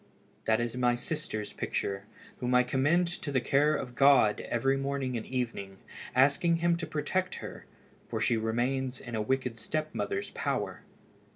That 0.45 0.59
is 0.59 0.75
my 0.75 0.95
sister's 0.95 1.53
picture, 1.53 2.05
whom 2.39 2.55
I 2.55 2.63
commend 2.63 3.05
to 3.21 3.31
the 3.31 3.39
care 3.39 3.75
of 3.75 3.93
God 3.93 4.39
every 4.49 4.75
morning 4.75 5.15
and 5.15 5.27
evening, 5.27 5.77
asking 6.15 6.55
Him 6.55 6.75
to 6.77 6.87
protect 6.87 7.35
her, 7.35 7.67
for 8.09 8.19
she 8.19 8.35
remains 8.35 8.99
in 8.99 9.13
a 9.13 9.21
wicked 9.21 9.59
step 9.59 9.93
mother's 9.93 10.31
power." 10.31 10.81